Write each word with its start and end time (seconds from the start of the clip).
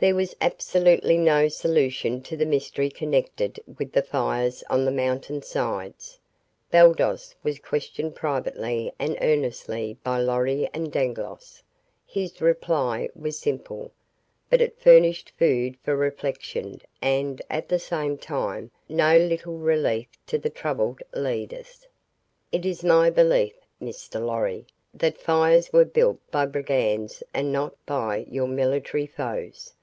There 0.00 0.14
was 0.14 0.32
absolutely 0.40 1.16
no 1.18 1.48
solution 1.48 2.22
to 2.22 2.36
the 2.36 2.46
mystery 2.46 2.88
connected 2.88 3.58
with 3.80 3.90
the 3.90 4.02
fires 4.02 4.62
on 4.70 4.84
the 4.84 4.92
mountain 4.92 5.42
sides. 5.42 6.20
Baldos 6.70 7.34
was 7.42 7.58
questioned 7.58 8.14
privately 8.14 8.92
and 9.00 9.18
earnestly 9.20 9.98
by 10.04 10.20
Lorry 10.20 10.70
and 10.72 10.92
Dangloss. 10.92 11.64
His 12.06 12.40
reply 12.40 13.08
was 13.16 13.40
simple, 13.40 13.90
but 14.48 14.60
it 14.60 14.78
furnished 14.80 15.32
food 15.36 15.76
for 15.82 15.96
reflection 15.96 16.80
and, 17.02 17.42
at 17.50 17.68
the 17.68 17.80
same 17.80 18.16
time, 18.18 18.70
no 18.88 19.16
little 19.18 19.58
relief 19.58 20.06
to 20.28 20.38
the 20.38 20.48
troubled 20.48 21.00
leaders. 21.12 21.88
"It 22.52 22.64
is 22.64 22.84
my 22.84 23.10
belief, 23.10 23.54
Mr. 23.82 24.24
Lorry, 24.24 24.64
that 24.94 25.16
the 25.16 25.24
fires 25.24 25.72
were 25.72 25.84
built 25.84 26.20
by 26.30 26.46
brigands 26.46 27.24
and 27.34 27.50
not 27.52 27.74
by 27.84 28.18
your 28.28 28.46
military 28.46 29.08
foes. 29.08 29.74